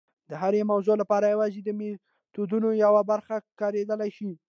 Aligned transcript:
د 0.29 0.31
هرې 0.41 0.61
موضوع 0.71 0.95
لپاره 1.01 1.25
یوازې 1.33 1.59
د 1.63 1.69
میتودونو 1.79 2.69
یوه 2.85 3.01
برخه 3.11 3.35
کارېدلی 3.61 4.09
شي. 4.17 4.31